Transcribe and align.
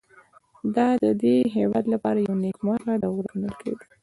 دا 0.75 0.87
د 1.03 1.05
دې 1.23 1.35
هېواد 1.55 1.85
لپاره 1.93 2.17
یوه 2.25 2.37
نېکمرغه 2.43 2.93
دوره 3.03 3.25
ګڼل 3.31 3.53
کېده. 3.61 3.85